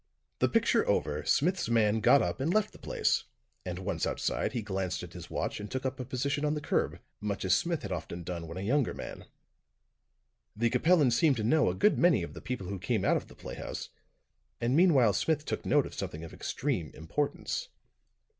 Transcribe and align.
The 0.39 0.49
picture 0.49 0.83
over, 0.87 1.23
Smith's 1.25 1.69
man 1.69 1.99
got 1.99 2.23
up 2.23 2.39
and 2.41 2.51
left 2.51 2.71
the 2.71 2.79
place; 2.79 3.25
and 3.63 3.77
once 3.77 4.07
outside 4.07 4.53
he 4.53 4.63
glanced 4.63 5.03
at 5.03 5.13
his 5.13 5.29
watch 5.29 5.59
and 5.59 5.69
took 5.69 5.85
up 5.85 5.99
a 5.99 6.05
position 6.05 6.43
on 6.43 6.55
the 6.55 6.59
curb, 6.59 6.99
much 7.19 7.45
as 7.45 7.53
Smith 7.53 7.83
had 7.83 7.91
often 7.91 8.23
done 8.23 8.47
when 8.47 8.57
a 8.57 8.61
younger 8.61 8.95
man. 8.95 9.25
The 10.55 10.71
Capellan 10.71 11.11
seemed 11.11 11.37
to 11.37 11.43
know 11.43 11.69
a 11.69 11.75
good 11.75 11.99
many 11.99 12.23
of 12.23 12.33
the 12.33 12.41
people 12.41 12.65
who 12.65 12.79
came 12.79 13.05
out 13.05 13.15
of 13.15 13.27
the 13.27 13.35
playhouse; 13.35 13.89
and 14.59 14.75
meanwhile 14.75 15.13
Smith 15.13 15.45
took 15.45 15.67
note 15.67 15.85
of 15.85 15.93
something 15.93 16.23
of 16.23 16.33
extreme 16.33 16.89
importance. 16.95 17.69